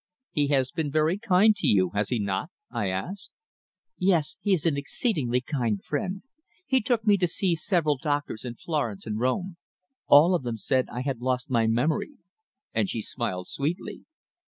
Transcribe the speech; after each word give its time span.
"He 0.31 0.47
has 0.47 0.71
been 0.71 0.89
very 0.91 1.19
kind 1.19 1.55
to 1.57 1.67
you 1.67 1.91
has 1.91 2.09
he 2.09 2.17
not?" 2.17 2.49
I 2.71 2.89
asked. 2.89 3.29
"Yes. 3.99 4.37
He 4.41 4.51
is 4.51 4.65
an 4.65 4.75
exceedingly 4.75 5.41
kind 5.41 5.79
friend. 5.85 6.23
He 6.65 6.81
took 6.81 7.05
me 7.05 7.17
to 7.17 7.27
see 7.27 7.53
several 7.55 7.99
doctors 7.99 8.43
in 8.43 8.55
Florence 8.55 9.05
and 9.05 9.19
Rome. 9.19 9.57
All 10.07 10.33
of 10.33 10.41
them 10.41 10.57
said 10.57 10.87
I 10.91 11.01
had 11.01 11.21
lost 11.21 11.51
my 11.51 11.67
memory," 11.67 12.13
and 12.73 12.89
she 12.89 13.03
smiled 13.03 13.45
sweetly. 13.45 14.05